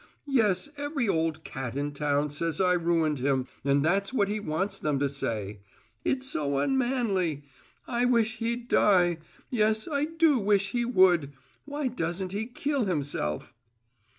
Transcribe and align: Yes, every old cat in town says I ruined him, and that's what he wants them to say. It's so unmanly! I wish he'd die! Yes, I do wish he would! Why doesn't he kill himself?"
Yes, 0.31 0.67
every 0.77 1.07
old 1.07 1.43
cat 1.43 1.77
in 1.77 1.91
town 1.91 2.31
says 2.31 2.59
I 2.59 2.73
ruined 2.73 3.19
him, 3.19 3.45
and 3.63 3.85
that's 3.85 4.11
what 4.11 4.29
he 4.29 4.39
wants 4.39 4.79
them 4.79 4.97
to 4.97 5.07
say. 5.07 5.59
It's 6.03 6.25
so 6.25 6.57
unmanly! 6.57 7.43
I 7.85 8.05
wish 8.05 8.37
he'd 8.37 8.67
die! 8.67 9.19
Yes, 9.51 9.87
I 9.87 10.05
do 10.05 10.39
wish 10.39 10.71
he 10.71 10.85
would! 10.85 11.33
Why 11.65 11.87
doesn't 11.87 12.31
he 12.31 12.47
kill 12.47 12.85
himself?" 12.85 13.53